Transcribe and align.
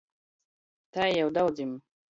Tai 0.97 1.07
jau 1.19 1.29
daudzim. 1.39 1.81